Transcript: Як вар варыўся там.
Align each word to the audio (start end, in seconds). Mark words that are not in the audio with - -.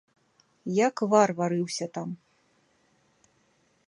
Як 0.87 0.95
вар 1.11 1.29
варыўся 1.41 1.85
там. 1.97 2.09